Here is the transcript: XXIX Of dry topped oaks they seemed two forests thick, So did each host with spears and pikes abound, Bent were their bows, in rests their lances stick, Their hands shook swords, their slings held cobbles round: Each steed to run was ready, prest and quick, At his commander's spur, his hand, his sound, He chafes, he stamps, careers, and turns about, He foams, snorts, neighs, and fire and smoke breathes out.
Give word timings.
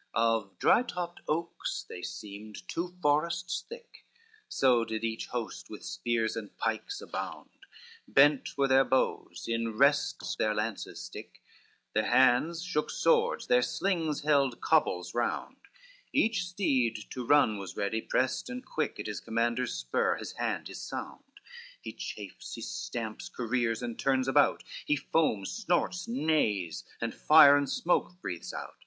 XXIX 0.00 0.10
Of 0.14 0.58
dry 0.58 0.82
topped 0.82 1.20
oaks 1.28 1.84
they 1.86 2.00
seemed 2.00 2.66
two 2.70 2.96
forests 3.02 3.66
thick, 3.68 4.06
So 4.48 4.82
did 4.86 5.04
each 5.04 5.26
host 5.26 5.68
with 5.68 5.84
spears 5.84 6.36
and 6.36 6.56
pikes 6.56 7.02
abound, 7.02 7.50
Bent 8.08 8.56
were 8.56 8.66
their 8.66 8.86
bows, 8.86 9.44
in 9.46 9.76
rests 9.76 10.36
their 10.36 10.54
lances 10.54 11.02
stick, 11.02 11.42
Their 11.92 12.06
hands 12.06 12.64
shook 12.64 12.88
swords, 12.90 13.48
their 13.48 13.60
slings 13.60 14.22
held 14.22 14.62
cobbles 14.62 15.12
round: 15.14 15.58
Each 16.14 16.46
steed 16.46 17.00
to 17.10 17.26
run 17.26 17.58
was 17.58 17.76
ready, 17.76 18.00
prest 18.00 18.48
and 18.48 18.64
quick, 18.64 18.98
At 18.98 19.06
his 19.06 19.20
commander's 19.20 19.74
spur, 19.74 20.16
his 20.16 20.32
hand, 20.32 20.68
his 20.68 20.80
sound, 20.80 21.24
He 21.82 21.92
chafes, 21.92 22.54
he 22.54 22.62
stamps, 22.62 23.28
careers, 23.28 23.82
and 23.82 23.98
turns 23.98 24.28
about, 24.28 24.64
He 24.86 24.96
foams, 24.96 25.50
snorts, 25.52 26.08
neighs, 26.08 26.84
and 27.02 27.14
fire 27.14 27.54
and 27.58 27.68
smoke 27.68 28.18
breathes 28.22 28.54
out. 28.54 28.86